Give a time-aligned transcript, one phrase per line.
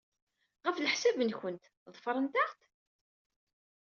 [0.65, 1.63] Ɣef leḥsab-nwent,
[1.93, 2.59] ḍefrent-aɣ-d?